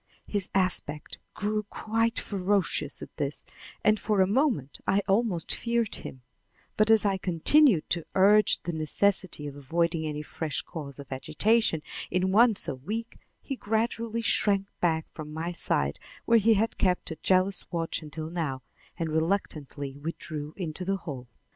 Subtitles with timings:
[0.27, 3.45] His aspect grew quite ferocious at this,
[3.83, 6.23] and for a moment I almost feared him;
[6.75, 11.83] but as I continued to urge the necessity of avoiding any fresh cause of agitation
[12.09, 17.11] in one so weak, he gradually shrank back from my side where he had kept
[17.11, 18.63] a jealous watch until now,
[18.97, 21.27] and reluctantly withdrew into the hall.